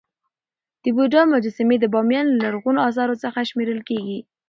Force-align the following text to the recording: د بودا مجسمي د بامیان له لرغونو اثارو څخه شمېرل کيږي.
د 0.83 0.85
بودا 0.95 1.21
مجسمي 1.33 1.77
د 1.79 1.85
بامیان 1.93 2.27
له 2.31 2.37
لرغونو 2.43 2.79
اثارو 2.89 3.15
څخه 3.23 3.39
شمېرل 3.49 3.79
کيږي. 3.89 4.19